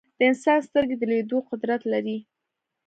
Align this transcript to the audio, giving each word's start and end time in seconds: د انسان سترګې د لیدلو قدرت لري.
د 0.17 0.19
انسان 0.29 0.59
سترګې 0.67 0.95
د 0.97 1.03
لیدلو 1.11 1.37
قدرت 1.49 1.81
لري. 1.93 2.17